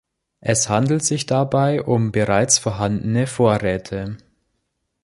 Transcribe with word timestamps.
Es 0.39 0.67
handelt 0.67 1.03
sich 1.05 1.27
dabei 1.27 1.83
um 1.83 2.11
bereits 2.11 2.57
vorhandene 2.57 3.27
Vorräte. 3.27 4.17